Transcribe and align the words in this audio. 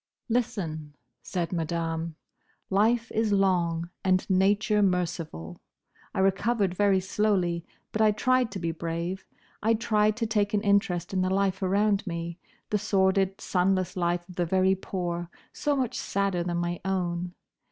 "Listen," 0.29 0.95
said 1.21 1.53
Madame, 1.53 2.15
"life 2.71 3.11
is 3.11 3.31
long, 3.31 3.91
and 4.03 4.27
nature 4.31 4.81
merciful. 4.81 5.61
I 6.15 6.21
recovered 6.21 6.73
very 6.73 6.99
slowly; 6.99 7.67
but 7.91 8.01
I 8.01 8.09
tried 8.11 8.49
to 8.53 8.59
be 8.59 8.71
brave; 8.71 9.27
I 9.61 9.75
tried 9.75 10.17
to 10.17 10.25
take 10.25 10.55
an 10.55 10.61
interest 10.63 11.13
in 11.13 11.21
the 11.21 11.29
life 11.29 11.61
around 11.61 12.07
me: 12.07 12.39
the 12.71 12.79
sordid, 12.79 13.39
sunless 13.39 13.95
life 13.95 14.27
of 14.27 14.37
the 14.37 14.45
very 14.47 14.73
poor, 14.73 15.29
so 15.53 15.75
much 15.75 15.95
sadder 15.99 16.41
than 16.41 16.57
my 16.57 16.81
own. 16.83 17.35